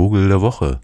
Vogel 0.00 0.28
der 0.28 0.40
Woche. 0.40 0.80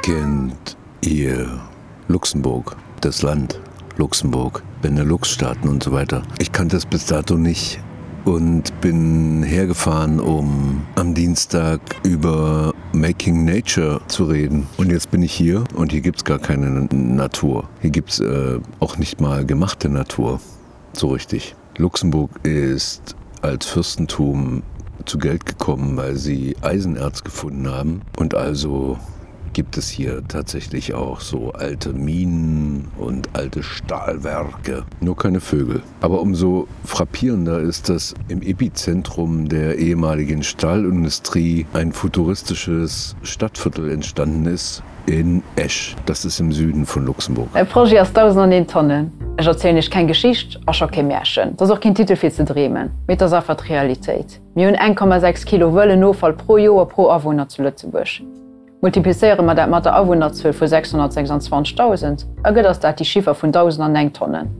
Kennt 0.00 0.78
ihr 1.02 1.60
Luxemburg, 2.08 2.74
das 3.02 3.20
Land 3.20 3.60
Luxemburg, 3.98 4.62
Benelux-Staaten 4.80 5.68
und 5.68 5.82
so 5.82 5.92
weiter? 5.92 6.22
Ich 6.38 6.52
kannte 6.52 6.78
es 6.78 6.86
bis 6.86 7.04
dato 7.04 7.36
nicht 7.36 7.80
und 8.24 8.80
bin 8.80 9.42
hergefahren, 9.42 10.18
um 10.18 10.86
am 10.94 11.12
Dienstag 11.12 11.80
über 12.02 12.72
Making 12.94 13.44
Nature 13.44 14.00
zu 14.08 14.24
reden. 14.24 14.66
Und 14.78 14.90
jetzt 14.90 15.10
bin 15.10 15.22
ich 15.22 15.34
hier 15.34 15.64
und 15.74 15.92
hier 15.92 16.00
gibt 16.00 16.16
es 16.16 16.24
gar 16.24 16.38
keine 16.38 16.88
Natur. 16.90 17.68
Hier 17.82 17.90
gibt 17.90 18.08
es 18.08 18.20
äh, 18.20 18.58
auch 18.80 18.96
nicht 18.96 19.20
mal 19.20 19.44
gemachte 19.44 19.90
Natur. 19.90 20.40
So 20.94 21.08
richtig. 21.08 21.56
Luxemburg 21.76 22.30
ist 22.42 23.16
als 23.42 23.66
Fürstentum 23.66 24.62
zu 25.06 25.18
Geld 25.18 25.46
gekommen, 25.46 25.96
weil 25.96 26.16
sie 26.16 26.56
Eisenerz 26.62 27.24
gefunden 27.24 27.68
haben 27.68 28.02
und 28.16 28.34
also 28.34 28.98
gibt 29.54 29.78
es 29.78 29.88
hier 29.88 30.22
tatsächlich 30.28 30.94
auch 30.94 31.20
so 31.20 31.52
alte 31.52 31.92
Minen 31.92 32.88
und 32.98 33.30
alte 33.34 33.62
Stahlwerke. 33.62 34.84
Nur 35.00 35.16
keine 35.16 35.40
Vögel. 35.40 35.80
Aber 36.00 36.20
umso 36.20 36.66
frappierender 36.84 37.60
ist, 37.60 37.88
dass 37.88 38.14
im 38.28 38.42
Epizentrum 38.42 39.48
der 39.48 39.78
ehemaligen 39.78 40.42
Stahlindustrie 40.42 41.66
ein 41.72 41.92
futuristisches 41.92 43.16
Stadtviertel 43.22 43.90
entstanden 43.90 44.46
ist, 44.46 44.82
in 45.06 45.42
Esch. 45.56 45.94
Das 46.06 46.24
ist 46.24 46.40
im 46.40 46.50
Süden 46.52 46.84
von 46.84 47.06
Luxemburg. 47.06 47.48
E 47.54 47.64
Pro 47.64 47.82
aus 47.82 47.92
1000 47.92 48.38
an 48.38 48.50
den 48.50 48.66
Tonnen. 48.66 49.23
Ech 49.36 49.48
erzähle 49.48 49.80
ich 49.80 49.90
kein 49.90 50.06
Geschicht 50.06 50.60
ascher 50.64 50.86
Kemärschen. 50.86 51.56
Das 51.56 51.68
auch 51.68 51.80
kein 51.80 51.92
Titelfir 51.92 52.30
ze 52.30 52.44
dremen, 52.44 52.92
mit 53.08 53.20
der 53.20 53.26
Safer 53.26 53.56
Realität. 53.68 54.40
Mi 54.54 54.64
hun 54.64 54.76
1,6 54.76 55.44
Kilo 55.44 55.74
wëlle 55.74 55.96
nofall 55.96 56.34
pro 56.34 56.56
Joer 56.56 56.86
pro 56.86 57.10
Awohner 57.10 57.48
zu 57.48 57.62
Lützebusch. 57.64 58.22
Multipliceiere 58.80 59.42
mat 59.42 59.58
der 59.58 59.66
Matter 59.66 59.92
Awohnerzull 59.92 60.52
vu 60.52 60.66
626.000 60.66 62.26
ëgët 62.44 62.66
ass 62.66 62.78
dat 62.78 63.00
die 63.00 63.04
Schiffer 63.04 63.34
vun 63.34 63.50
1000 63.50 63.84
an 63.84 63.96
eng 63.96 64.12
tonnen. 64.12 64.50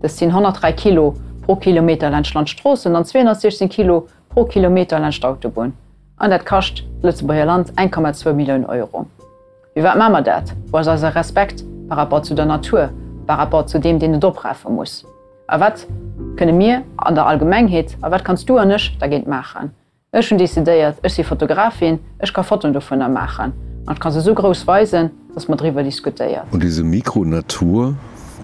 Das 0.00 0.16
sind 0.16 0.30
103 0.30 0.72
Kilo 0.72 1.12
pro 1.42 1.56
Kilometer 1.56 2.08
Landlandtrossen 2.08 2.96
an 2.96 3.04
216 3.04 3.68
Kilo 3.68 4.06
pro 4.30 4.44
Kilometer 4.46 4.98
Landstautobun. 4.98 5.74
An 6.16 6.30
dat 6.30 6.46
kascht 6.46 6.82
Lützeburger 7.02 7.44
Land 7.44 7.72
1,2 7.74 8.32
Millionen 8.32 8.64
Euro. 8.64 9.04
Wie 9.74 9.84
wat 9.84 9.98
mammer 9.98 10.22
dat? 10.22 10.54
Was 10.70 10.88
as 10.88 11.00
se 11.00 11.14
Respekt 11.14 11.62
par 11.90 11.98
rapport 11.98 12.24
zu 12.24 12.34
der 12.34 12.46
Natur, 12.46 12.88
par 13.28 13.38
rapport 13.38 13.68
zu 13.68 13.78
dem 13.78 13.98
den 13.98 14.14
du 14.14 14.18
dopreffen 14.18 14.74
muss. 14.74 15.04
A 15.46 15.60
wat 15.60 15.86
könne 16.36 16.52
mir 16.52 16.82
an 16.96 17.14
der 17.14 17.26
Allgemeinheet, 17.26 17.96
a 18.00 18.10
wat 18.10 18.24
kannst 18.24 18.48
du 18.48 18.56
an 18.56 18.68
nech 18.68 18.96
dagent 18.98 19.28
machen? 19.28 19.70
Ech 20.10 20.26
schon 20.26 20.38
décidéiert 20.38 20.96
ech 21.02 21.14
die 21.14 21.24
Fotografin 21.24 21.98
ech 22.18 22.32
kann 22.32 22.44
Foto 22.44 22.70
davon 22.70 23.00
er 23.02 23.08
machen. 23.08 23.52
Man 23.86 23.98
kann 23.98 24.12
se 24.12 24.20
so 24.22 24.34
groß 24.34 24.66
weisen, 24.66 25.10
dass 25.34 25.46
man 25.46 25.58
drüber 25.58 25.82
diskutiert. 25.82 26.44
Und 26.50 26.62
diese 26.62 26.82
Mikronatur, 26.82 27.94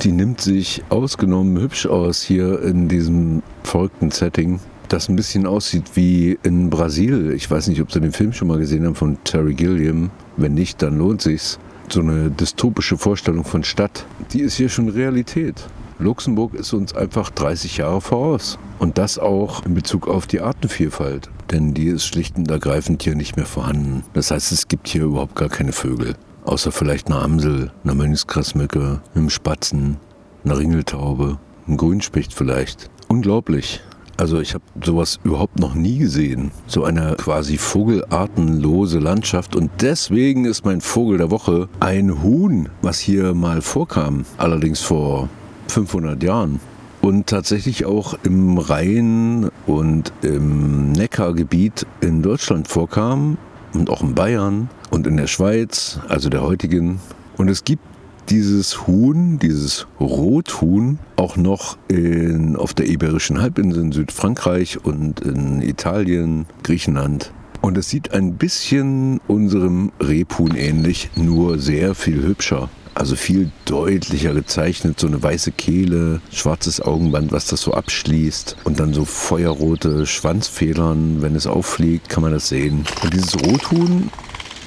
die 0.03 0.13
nimmt 0.13 0.41
sich 0.43 0.83
ausgenommen 0.91 1.59
hübsch 1.59 1.87
aus 1.87 2.23
hier 2.23 2.63
in 2.63 2.89
diesem 2.89 3.43
verrückten 3.63 4.11
Setting, 4.11 4.61
das 4.89 5.09
ein 5.09 5.17
bisschen 5.17 5.47
aussieht 5.47 5.97
wie 5.97 6.39
in 6.43 6.69
Brasil. 6.69 7.33
Ich 7.33 7.51
weiß 7.51 7.69
nicht, 7.69 7.81
ob 7.81 7.91
Sie 7.91 8.01
den 8.01 8.13
Film 8.13 8.35
schon 8.35 8.49
mal 8.49 8.59
gesehen 8.59 8.85
haben 8.85 8.95
von 8.95 9.17
Terry 9.25 9.55
Gilliam. 9.55 10.11
Wenn 10.37 10.53
nicht, 10.55 10.83
dann 10.83 10.99
lohnt 10.99 11.23
sich's. 11.23 11.59
So 11.89 12.01
eine 12.01 12.31
dystopische 12.31 12.97
Vorstellung 12.97 13.45
von 13.45 13.63
Stadt, 13.63 14.07
die 14.33 14.41
ist 14.41 14.57
hier 14.57 14.69
schon 14.69 14.89
Realität. 14.89 15.67
Luxemburg 15.99 16.55
ist 16.55 16.73
uns 16.73 16.95
einfach 16.95 17.31
30 17.31 17.77
Jahre 17.77 18.01
voraus. 18.01 18.59
Und 18.79 18.99
das 18.99 19.19
auch 19.19 19.65
in 19.65 19.75
Bezug 19.75 20.09
auf 20.09 20.27
die 20.27 20.41
Artenvielfalt. 20.41 21.31
Denn 21.53 21.73
die 21.73 21.87
ist 21.87 22.05
schlicht 22.05 22.37
und 22.37 22.51
ergreifend 22.51 23.03
hier 23.03 23.15
nicht 23.15 23.37
mehr 23.37 23.47
vorhanden. 23.47 24.03
Das 24.13 24.31
heißt, 24.31 24.51
es 24.51 24.67
gibt 24.67 24.89
hier 24.89 25.05
überhaupt 25.05 25.37
gar 25.37 25.49
keine 25.49 25.73
Vögel. 25.73 26.17
Außer 26.45 26.73
vielleicht 26.73 27.07
eine 27.07 27.21
Amsel, 27.21 27.71
eine 27.85 27.95
Mönchsgrasmücke, 27.95 29.01
einem 29.15 29.31
Spatzen, 29.31 29.99
eine 30.45 30.59
Ringeltaube, 30.59 31.39
ein 31.69 31.77
Grünspecht 31.77 32.35
vielleicht. 32.35 32.91
Unglaublich. 33.09 33.81
Also 34.17 34.41
ich 34.41 34.55
habe 34.55 34.65
sowas 34.83 35.19
überhaupt 35.25 35.59
noch 35.59 35.75
nie 35.75 35.99
gesehen. 35.99 36.53
So 36.67 36.85
eine 36.85 37.17
quasi 37.17 37.59
vogelartenlose 37.59 38.99
Landschaft. 38.99 39.57
Und 39.57 39.71
deswegen 39.81 40.45
ist 40.45 40.65
mein 40.65 40.81
Vogel 40.81 41.19
der 41.19 41.31
Woche 41.31 41.69
ein 41.81 42.23
Huhn, 42.23 42.69
was 42.83 42.99
hier 42.99 43.35
mal 43.35 43.61
vorkam. 43.61 44.25
Allerdings 44.37 44.81
vor 44.81 45.29
500 45.69 46.23
Jahren. 46.23 46.61
Und 47.01 47.27
tatsächlich 47.27 47.85
auch 47.85 48.15
im 48.23 48.57
Rhein 48.57 49.51
und 49.67 50.13
im 50.23 50.93
Neckargebiet 50.93 51.87
in 52.01 52.23
Deutschland 52.23 52.69
vorkam 52.69 53.37
und 53.75 53.91
auch 53.91 54.03
in 54.03 54.15
Bayern 54.15 54.71
und 54.91 55.07
in 55.07 55.17
der 55.17 55.27
Schweiz, 55.27 55.99
also 56.09 56.31
der 56.31 56.43
heutigen. 56.43 57.01
Und 57.37 57.49
es 57.49 57.65
gibt 57.65 57.83
dieses 58.31 58.87
Huhn, 58.87 59.39
dieses 59.39 59.87
Rothuhn 60.01 60.99
auch 61.17 61.37
noch 61.37 61.77
in, 61.89 62.57
auf 62.57 62.75
der 62.75 62.89
Iberischen 62.89 63.41
Halbinsel 63.41 63.83
in 63.83 63.93
Südfrankreich 63.93 64.85
und 64.85 65.21
in 65.21 65.63
Italien, 65.63 66.47
Griechenland. 66.63 67.33
Und 67.61 67.79
es 67.79 67.89
sieht 67.89 68.13
ein 68.13 68.35
bisschen 68.35 69.21
unserem 69.27 69.91
Rebhuhn 70.01 70.55
ähnlich, 70.55 71.11
nur 71.17 71.59
sehr 71.59 71.95
viel 71.95 72.23
hübscher. 72.23 72.69
Also 72.95 73.17
viel 73.17 73.51
deutlicher 73.65 74.35
gezeichnet 74.35 75.01
so 75.01 75.09
eine 75.09 75.21
weiße 75.21 75.51
kehle 75.51 76.21
schwarzes 76.31 76.81
augenband 76.81 77.33
was 77.33 77.47
das 77.47 77.61
so 77.61 77.73
abschließt. 77.73 78.57
Und 78.65 78.79
dann 78.79 78.95
so 78.95 79.05
feuerrote 79.05 80.07
schwanzfedern 80.07 81.21
wenn 81.21 81.35
es 81.35 81.47
auffliegt 81.47 82.09
kann 82.09 82.23
man 82.23 82.33
das 82.33 82.49
sehen. 82.49 82.85
Und 83.03 83.15
dieses 83.15 83.35
rothuhn 83.45 84.11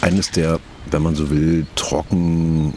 eines 0.02 0.32
der 0.32 0.60
wenn 0.92 1.02
man 1.02 1.16
so 1.16 1.30
will 1.30 1.66
trocken 1.76 2.74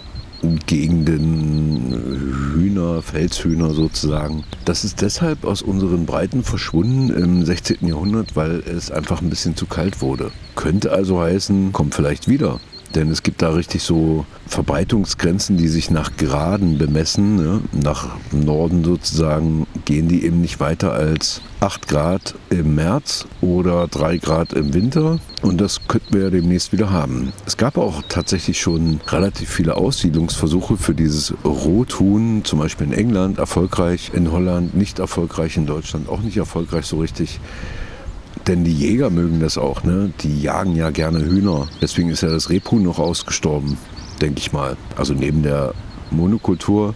gegen 0.67 1.05
den 1.05 2.55
hühner 2.55 3.03
felshühner 3.03 3.71
sozusagen 3.71 4.45
das 4.65 4.85
ist 4.85 5.01
deshalb 5.01 5.45
aus 5.45 5.63
unseren 5.63 6.07
breiten 6.07 6.43
verschwunden 6.43 7.11
im 7.11 7.45
16. 7.45 7.87
jahrhundert 7.87 8.37
weil 8.37 8.61
es 8.61 8.91
einfach 8.91 9.21
ein 9.21 9.31
bisschen 9.31 9.57
zu 9.57 9.67
kalt 9.67 10.01
wurde 10.01 10.31
könnte 10.57 10.93
also 10.93 11.21
heißen 11.21 11.73
kommt 11.73 11.95
vielleicht 11.95 12.29
wieder 12.29 12.61
denn 12.95 13.11
es 13.11 13.23
gibt 13.23 13.43
da 13.43 13.51
richtig 13.51 13.83
so 13.83 14.27
Verbreitungsgrenzen, 14.47 15.57
die 15.57 15.69
sich 15.69 15.91
nach 15.91 16.17
Graden 16.17 16.79
bemessen. 16.79 17.37
Ne? 17.37 17.61
Nach 17.73 18.09
Norden 18.33 18.85
sozusagen 18.85 19.67
gehen 19.85 20.09
die 20.09 20.25
eben 20.25 20.41
nicht 20.41 20.61
weiter 20.61 20.93
als 20.93 21.41
8 21.61 21.89
Grad 21.89 22.35
im 22.49 22.75
März 22.75 23.27
oder 23.41 23.87
3 23.89 24.19
Grad 24.19 24.53
im 24.53 24.75
Winter. 24.75 25.21
Und 25.43 25.61
das 25.61 25.87
könnten 25.89 26.15
wir 26.15 26.25
ja 26.25 26.31
demnächst 26.31 26.73
wieder 26.73 26.91
haben. 26.91 27.33
Es 27.47 27.57
gab 27.57 27.79
auch 27.79 28.03
tatsächlich 28.09 28.61
schon 28.61 29.01
relativ 29.09 29.49
viele 29.51 29.77
Aussiedlungsversuche 29.77 30.77
für 30.77 30.95
dieses 30.95 31.33
Rothuhn, 31.45 32.45
zum 32.45 32.59
Beispiel 32.59 32.89
in 32.89 32.93
England 32.93 33.39
erfolgreich, 33.39 34.11
in 34.15 34.33
Holland 34.33 34.75
nicht 34.75 34.99
erfolgreich, 34.99 35.57
in 35.57 35.67
Deutschland 35.67 36.09
auch 36.09 36.21
nicht 36.21 36.37
erfolgreich 36.37 36.87
so 36.87 36.99
richtig 36.99 37.41
denn 38.51 38.65
die 38.65 38.75
Jäger 38.75 39.11
mögen 39.11 39.41
das 39.41 39.57
auch 39.57 39.85
ne? 39.85 40.13
Die 40.23 40.43
jagen 40.43 40.75
ja 40.75 40.91
gerne 40.91 41.25
Hühner. 41.25 41.69
Deswegen 41.81 42.11
ist 42.11 42.23
ja 42.23 42.29
das 42.29 42.51
Rebhuhn 42.51 42.83
noch 42.83 42.99
ausgestorben 42.99 43.79
denke 44.21 44.41
ich 44.41 44.53
mal. 44.53 44.77
Also 44.97 45.15
neben 45.15 45.43
der 45.43 45.75
Monokultur 46.11 46.95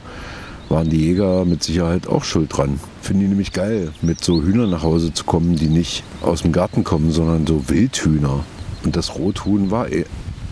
waren 0.69 0.89
die 0.89 0.99
Jäger 0.99 1.45
mit 1.45 1.63
Sicherheit 1.63 2.07
auch 2.07 2.25
schuld 2.25 2.57
dran. 2.57 2.81
Finden 3.01 3.23
die 3.23 3.29
nämlich 3.29 3.53
geil 3.53 3.93
mit 4.03 4.23
so 4.25 4.43
Hühner 4.43 4.67
nach 4.67 4.83
Hause 4.83 5.13
zu 5.13 5.25
kommen 5.25 5.57
die 5.57 5.69
nicht 5.69 6.03
aus 6.23 6.43
dem 6.43 6.53
Garten 6.53 6.85
kommen 6.85 7.13
sondern 7.13 7.47
so 7.47 7.69
Wildhühner. 7.69 8.45
Und 8.85 8.97
das 8.97 9.15
Rothuhn 9.17 9.71
war 9.71 9.91
eh 9.91 10.05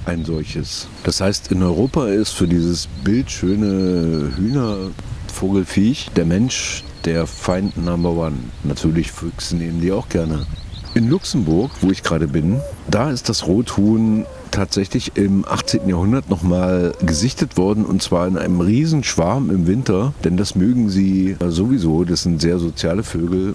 ein 0.04 0.24
solches. 0.24 0.88
Das 1.04 1.20
heißt 1.20 1.52
in 1.52 1.62
Europa 1.62 2.08
ist 2.08 2.30
für 2.30 2.48
dieses 2.48 2.88
bildschöne 3.04 4.32
Hühner 4.36 4.90
Vogelfiech 5.32 6.10
der 6.16 6.24
Mensch 6.24 6.84
der 7.04 7.26
Feind 7.26 7.76
number 7.76 8.10
one. 8.10 8.38
Natürlich 8.64 9.10
Füchsen 9.10 9.58
nehmen 9.58 9.80
die 9.80 9.92
auch 9.92 10.08
gerne 10.08 10.46
In 10.94 11.08
Luxemburg, 11.08 11.70
wo 11.80 11.90
ich 11.90 12.02
gerade 12.02 12.28
bin, 12.28 12.60
da 12.86 13.10
ist 13.10 13.30
das 13.30 13.46
Rothuhn 13.46 14.26
tatsächlich 14.50 15.12
im 15.16 15.46
18. 15.48 15.88
Jahrhundert 15.88 16.28
noch 16.28 16.42
mal 16.42 16.92
gesichtet 17.00 17.56
worden 17.56 17.86
und 17.86 18.02
zwar 18.02 18.26
in 18.28 18.36
einem 18.36 18.60
Riesenschwarm 18.60 19.48
im 19.48 19.66
Winter, 19.66 20.12
denn 20.22 20.36
das 20.36 20.54
mögen 20.54 20.90
sie 20.90 21.36
sowieso, 21.48 22.04
das 22.04 22.24
sind 22.24 22.42
sehr 22.42 22.58
soziale 22.58 23.04
Vögel, 23.04 23.54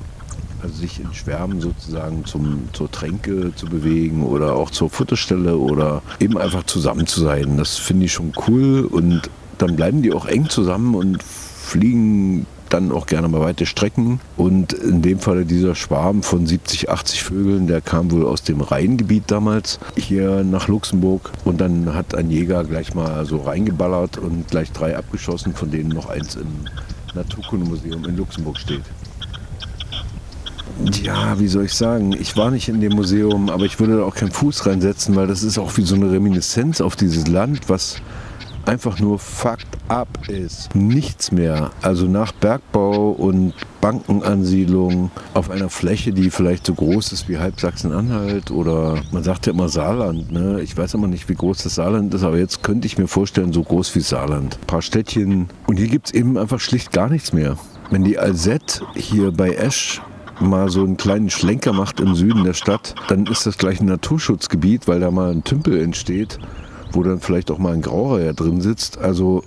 also 0.63 0.73
sich 0.73 0.99
in 0.99 1.13
Schwärmen 1.13 1.61
sozusagen 1.61 2.25
zum, 2.25 2.69
zur 2.73 2.89
Tränke 2.89 3.53
zu 3.55 3.67
bewegen 3.67 4.23
oder 4.23 4.55
auch 4.55 4.71
zur 4.71 4.89
Futterstelle 4.89 5.57
oder 5.57 6.01
eben 6.19 6.39
einfach 6.39 6.63
zusammen 6.63 7.05
zu 7.05 7.21
sein. 7.21 7.57
Das 7.57 7.77
finde 7.77 8.05
ich 8.05 8.13
schon 8.13 8.31
cool 8.47 8.87
und 8.89 9.29
dann 9.59 9.75
bleiben 9.75 10.01
die 10.01 10.11
auch 10.11 10.25
eng 10.25 10.49
zusammen 10.49 10.95
und 10.95 11.21
fliegen 11.21 12.47
dann 12.69 12.91
auch 12.91 13.05
gerne 13.05 13.27
mal 13.27 13.41
weite 13.41 13.65
Strecken. 13.65 14.19
Und 14.35 14.73
in 14.73 15.01
dem 15.01 15.19
Falle 15.19 15.45
dieser 15.45 15.75
Schwarm 15.75 16.23
von 16.23 16.45
70, 16.45 16.89
80 16.89 17.23
Vögeln, 17.23 17.67
der 17.67 17.81
kam 17.81 18.11
wohl 18.11 18.25
aus 18.25 18.43
dem 18.43 18.61
Rheingebiet 18.61 19.25
damals 19.27 19.79
hier 19.95 20.43
nach 20.43 20.67
Luxemburg. 20.67 21.31
Und 21.45 21.61
dann 21.61 21.93
hat 21.93 22.15
ein 22.15 22.29
Jäger 22.29 22.63
gleich 22.63 22.93
mal 22.93 23.25
so 23.25 23.37
reingeballert 23.37 24.17
und 24.17 24.47
gleich 24.47 24.71
drei 24.71 24.95
abgeschossen, 24.97 25.53
von 25.53 25.71
denen 25.71 25.89
noch 25.89 26.09
eins 26.09 26.35
im 26.35 26.47
Naturkundemuseum 27.15 28.05
in 28.05 28.17
Luxemburg 28.17 28.57
steht. 28.57 28.83
ja, 31.01 31.39
wie 31.39 31.47
soll 31.47 31.65
ich 31.65 31.73
sagen, 31.73 32.13
ich 32.13 32.37
war 32.37 32.51
nicht 32.51 32.69
in 32.69 32.81
dem 32.81 32.93
Museum, 32.93 33.49
aber 33.49 33.65
ich 33.65 33.79
würde 33.79 33.97
da 33.97 34.03
auch 34.03 34.15
keinen 34.15 34.31
Fuß 34.31 34.65
reinsetzen, 34.65 35.15
weil 35.15 35.27
das 35.27 35.43
ist 35.43 35.57
auch 35.57 35.75
wie 35.77 35.83
so 35.83 35.95
eine 35.95 36.11
Reminiszenz 36.11 36.81
auf 36.81 36.95
dieses 36.95 37.27
Land, 37.27 37.69
was 37.69 38.01
einfach 38.67 38.99
nur 38.99 39.19
fucked 39.19 39.67
up 39.87 40.07
ist. 40.27 40.75
Nichts 40.75 41.31
mehr. 41.31 41.71
Also 41.81 42.05
nach 42.05 42.31
Bergbau 42.31 43.11
und 43.11 43.53
Bankenansiedlung 43.81 45.11
auf 45.33 45.49
einer 45.49 45.69
Fläche, 45.69 46.11
die 46.11 46.29
vielleicht 46.29 46.65
so 46.65 46.73
groß 46.73 47.13
ist 47.13 47.29
wie 47.29 47.37
halb 47.37 47.59
Sachsen-Anhalt 47.59 48.51
oder 48.51 48.95
man 49.11 49.23
sagt 49.23 49.45
ja 49.45 49.53
immer 49.53 49.69
Saarland. 49.69 50.31
Ne? 50.31 50.61
Ich 50.61 50.75
weiß 50.75 50.93
immer 50.93 51.07
nicht, 51.07 51.29
wie 51.29 51.35
groß 51.35 51.63
das 51.63 51.75
Saarland 51.75 52.13
ist, 52.13 52.23
aber 52.23 52.37
jetzt 52.37 52.63
könnte 52.63 52.87
ich 52.87 52.97
mir 52.97 53.07
vorstellen, 53.07 53.53
so 53.53 53.63
groß 53.63 53.95
wie 53.95 54.01
Saarland. 54.01 54.57
Ein 54.61 54.67
paar 54.67 54.81
Städtchen. 54.81 55.47
Und 55.67 55.77
hier 55.77 55.87
gibt 55.87 56.07
es 56.07 56.13
eben 56.13 56.37
einfach 56.37 56.59
schlicht 56.59 56.91
gar 56.91 57.09
nichts 57.09 57.33
mehr. 57.33 57.57
Wenn 57.89 58.03
die 58.03 58.17
Alzette 58.17 58.83
hier 58.95 59.31
bei 59.31 59.51
Esch 59.51 60.01
mal 60.39 60.69
so 60.69 60.83
einen 60.83 60.97
kleinen 60.97 61.29
Schlenker 61.29 61.73
macht 61.73 61.99
im 61.99 62.13
Süden 62.13 62.43
der 62.43 62.53
Stadt, 62.53 62.93
dann 63.07 63.25
ist 63.25 63.45
das 63.45 63.57
gleich 63.57 63.79
ein 63.79 63.87
Naturschutzgebiet, 63.87 64.87
weil 64.87 64.99
da 64.99 65.09
mal 65.09 65.31
ein 65.31 65.43
Tümpel 65.43 65.81
entsteht 65.81 66.37
wo 66.91 67.03
dann 67.03 67.19
vielleicht 67.19 67.51
auch 67.51 67.57
mal 67.57 67.73
ein 67.73 67.81
Graureiher 67.81 68.33
drin 68.33 68.61
sitzt. 68.61 68.97
Also 68.97 69.43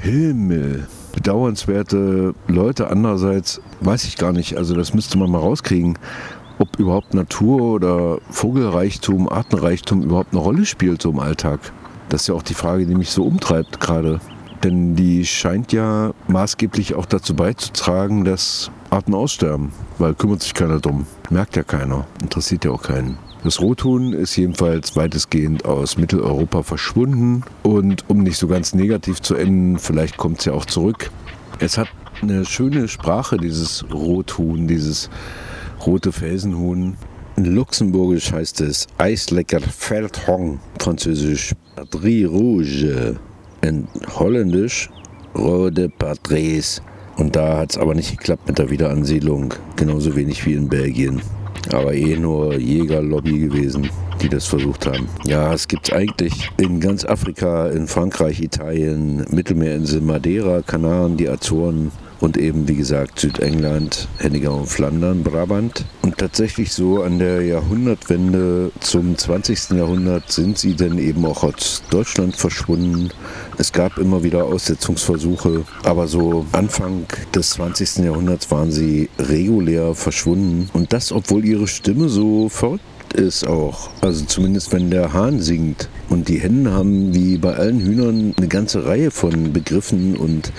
Himmel, 0.00 0.88
bedauernswerte 1.14 2.34
Leute. 2.48 2.88
Andererseits 2.88 3.60
weiß 3.80 4.04
ich 4.04 4.16
gar 4.16 4.32
nicht, 4.32 4.56
also 4.56 4.74
das 4.74 4.94
müsste 4.94 5.18
man 5.18 5.30
mal 5.30 5.38
rauskriegen, 5.38 5.98
ob 6.58 6.78
überhaupt 6.78 7.14
Natur 7.14 7.62
oder 7.62 8.18
Vogelreichtum, 8.30 9.28
Artenreichtum 9.28 10.02
überhaupt 10.02 10.32
eine 10.32 10.40
Rolle 10.40 10.66
spielt 10.66 11.02
so 11.02 11.10
im 11.10 11.18
Alltag. 11.18 11.60
Das 12.08 12.22
ist 12.22 12.26
ja 12.28 12.34
auch 12.34 12.42
die 12.42 12.54
Frage, 12.54 12.86
die 12.86 12.94
mich 12.94 13.10
so 13.10 13.24
umtreibt 13.24 13.80
gerade. 13.80 14.20
Denn 14.62 14.94
die 14.94 15.26
scheint 15.26 15.72
ja 15.72 16.12
maßgeblich 16.28 16.94
auch 16.94 17.06
dazu 17.06 17.34
beizutragen, 17.34 18.24
dass 18.24 18.70
Arten 18.90 19.14
aussterben, 19.14 19.72
weil 19.98 20.14
kümmert 20.14 20.42
sich 20.42 20.54
keiner 20.54 20.78
drum. 20.78 21.06
Merkt 21.30 21.56
ja 21.56 21.64
keiner, 21.64 22.06
interessiert 22.22 22.64
ja 22.64 22.70
auch 22.70 22.82
keinen. 22.82 23.18
Das 23.44 23.60
Rothuhn 23.60 24.12
ist 24.12 24.36
jedenfalls 24.36 24.94
weitestgehend 24.94 25.64
aus 25.64 25.98
Mitteleuropa 25.98 26.62
verschwunden 26.62 27.42
und 27.64 28.08
um 28.08 28.22
nicht 28.22 28.36
so 28.36 28.46
ganz 28.46 28.72
negativ 28.72 29.20
zu 29.20 29.34
enden, 29.34 29.80
vielleicht 29.80 30.16
kommt 30.16 30.38
es 30.38 30.44
ja 30.44 30.52
auch 30.52 30.64
zurück. 30.64 31.10
Es 31.58 31.76
hat 31.76 31.88
eine 32.20 32.44
schöne 32.44 32.86
Sprache, 32.86 33.38
dieses 33.38 33.84
Rothuhn, 33.92 34.68
dieses 34.68 35.10
rote 35.84 36.12
Felsenhuhn. 36.12 36.96
In 37.36 37.44
Luxemburgisch 37.46 38.30
heißt 38.30 38.60
es 38.60 38.86
Eislecker 38.98 39.60
Feldhong, 39.60 40.60
französisch 40.78 41.52
Patrie 41.74 42.24
Rouge, 42.24 43.16
in 43.62 43.88
Holländisch 44.20 44.88
Rode 45.34 45.88
Patres. 45.88 46.80
Und 47.16 47.34
da 47.34 47.58
hat 47.58 47.72
es 47.72 47.78
aber 47.78 47.96
nicht 47.96 48.16
geklappt 48.16 48.46
mit 48.46 48.58
der 48.58 48.70
Wiederansiedlung, 48.70 49.52
genauso 49.74 50.14
wenig 50.14 50.46
wie 50.46 50.54
in 50.54 50.68
Belgien 50.68 51.20
aber 51.70 51.94
eh 51.94 52.16
nur 52.16 52.54
Jägerlobby 52.54 53.38
gewesen, 53.38 53.88
die 54.20 54.28
das 54.28 54.46
versucht 54.46 54.86
haben. 54.86 55.08
Ja, 55.24 55.52
es 55.52 55.68
gibt 55.68 55.92
eigentlich 55.92 56.50
in 56.58 56.80
ganz 56.80 57.04
Afrika, 57.04 57.68
in 57.68 57.86
Frankreich, 57.86 58.40
Italien, 58.40 59.24
Mittelmeerinsel, 59.30 60.00
Madeira, 60.00 60.62
Kanaren, 60.62 61.16
die 61.16 61.28
Azoren, 61.28 61.92
und 62.22 62.36
eben 62.36 62.68
wie 62.68 62.76
gesagt 62.76 63.18
Südengland, 63.18 64.08
Henniger 64.18 64.54
und 64.54 64.66
Flandern, 64.66 65.24
Brabant. 65.24 65.84
Und 66.02 66.18
tatsächlich 66.18 66.72
so 66.72 67.02
an 67.02 67.18
der 67.18 67.42
Jahrhundertwende 67.42 68.70
zum 68.78 69.18
20. 69.18 69.70
Jahrhundert 69.70 70.30
sind 70.30 70.56
sie 70.56 70.74
denn 70.74 70.98
eben 70.98 71.26
auch 71.26 71.42
aus 71.42 71.82
Deutschland 71.90 72.36
verschwunden. 72.36 73.10
Es 73.58 73.72
gab 73.72 73.98
immer 73.98 74.22
wieder 74.22 74.44
Aussetzungsversuche, 74.44 75.64
aber 75.82 76.06
so 76.06 76.46
Anfang 76.52 77.06
des 77.34 77.50
20. 77.50 78.04
Jahrhunderts 78.04 78.50
waren 78.52 78.70
sie 78.70 79.10
regulär 79.18 79.94
verschwunden. 79.96 80.70
Und 80.72 80.92
das, 80.92 81.10
obwohl 81.10 81.44
ihre 81.44 81.66
Stimme 81.66 82.08
so 82.08 82.48
verrückt 82.48 82.84
ist 83.14 83.46
auch. 83.46 83.90
Also 84.00 84.24
zumindest 84.24 84.72
wenn 84.72 84.90
der 84.90 85.12
Hahn 85.12 85.40
singt. 85.40 85.88
Und 86.08 86.28
die 86.28 86.38
Hennen 86.38 86.70
haben 86.70 87.14
wie 87.14 87.36
bei 87.36 87.54
allen 87.54 87.80
Hühnern 87.80 88.32
eine 88.36 88.48
ganze 88.48 88.86
Reihe 88.86 89.10
von 89.10 89.52
Begriffen 89.52 90.16
und 90.16 90.52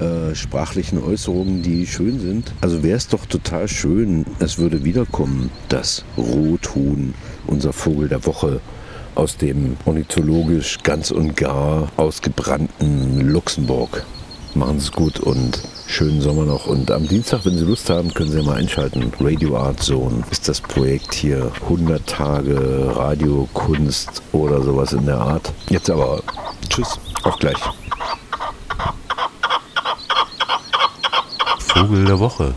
äh, 0.00 0.34
sprachlichen 0.34 1.02
Äußerungen, 1.02 1.62
die 1.62 1.86
schön 1.86 2.20
sind. 2.20 2.52
Also 2.60 2.82
wäre 2.82 2.96
es 2.96 3.08
doch 3.08 3.26
total 3.26 3.68
schön, 3.68 4.26
es 4.38 4.58
würde 4.58 4.84
wiederkommen, 4.84 5.50
das 5.68 6.04
Rothuhn, 6.16 7.14
unser 7.46 7.72
Vogel 7.72 8.08
der 8.08 8.26
Woche 8.26 8.60
aus 9.14 9.36
dem 9.36 9.76
ornithologisch 9.86 10.78
ganz 10.82 11.10
und 11.10 11.36
gar 11.36 11.90
ausgebrannten 11.96 13.20
Luxemburg. 13.28 14.04
Machen 14.54 14.80
Sie 14.80 14.86
es 14.86 14.92
gut 14.92 15.20
und 15.20 15.60
schönen 15.86 16.20
Sommer 16.20 16.44
noch. 16.44 16.66
Und 16.66 16.90
am 16.90 17.06
Dienstag, 17.06 17.44
wenn 17.44 17.58
Sie 17.58 17.64
Lust 17.64 17.90
haben, 17.90 18.12
können 18.14 18.30
Sie 18.30 18.42
mal 18.42 18.56
einschalten. 18.56 19.12
Radio 19.20 19.56
Art 19.56 19.82
Zone 19.82 20.24
ist 20.30 20.48
das 20.48 20.60
Projekt 20.60 21.12
hier. 21.12 21.52
100 21.62 22.06
Tage 22.06 22.96
Radiokunst 22.96 24.22
oder 24.32 24.62
sowas 24.62 24.92
in 24.92 25.04
der 25.06 25.18
Art. 25.18 25.52
Jetzt 25.68 25.90
aber 25.90 26.22
Tschüss, 26.68 26.98
auf 27.22 27.36
gleich. 27.38 27.58
Vogel 31.76 32.06
der 32.06 32.18
Woche. 32.18 32.54